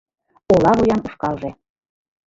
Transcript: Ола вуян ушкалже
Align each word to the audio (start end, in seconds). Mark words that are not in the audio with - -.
Ола 0.53 0.71
вуян 0.77 1.01
ушкалже 1.07 1.49